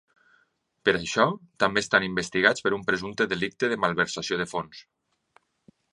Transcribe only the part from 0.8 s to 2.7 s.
Per això, també estan investigats